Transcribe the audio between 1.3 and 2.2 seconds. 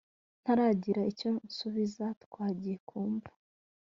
nsubiza